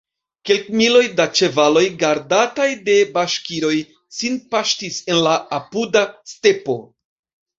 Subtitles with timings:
[0.49, 3.75] Kelkmiloj da ĉevaloj, gardataj de baŝkiroj,
[4.21, 6.79] sin paŝtis en la apuda stepo.